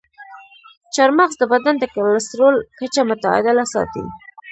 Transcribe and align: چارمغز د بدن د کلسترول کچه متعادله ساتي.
چارمغز 0.93 1.35
د 1.39 1.43
بدن 1.51 1.75
د 1.79 1.83
کلسترول 1.95 2.55
کچه 2.77 3.01
متعادله 3.09 3.63
ساتي. 3.73 4.03